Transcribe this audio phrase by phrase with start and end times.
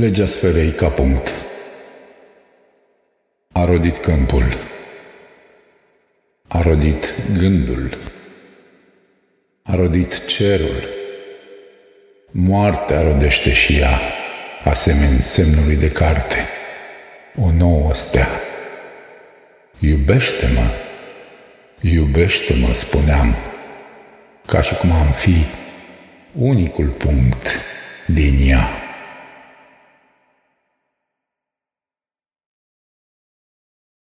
[0.00, 1.34] Legea sferei ca punct.
[3.52, 4.44] A rodit câmpul.
[6.48, 7.98] A rodit gândul.
[9.62, 10.88] A rodit cerul.
[12.30, 14.00] Moartea rodește și ea,
[14.64, 16.36] asemeni semnului de carte.
[17.36, 18.28] O nouă stea.
[19.78, 20.70] Iubește-mă,
[21.80, 23.34] iubește-mă, spuneam,
[24.46, 25.34] ca și cum am fi
[26.32, 27.73] unicul punct.